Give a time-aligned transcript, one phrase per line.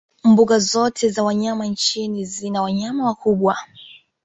[0.23, 3.57] mbuga zote za wanyama nchini zina wanayama wakubwa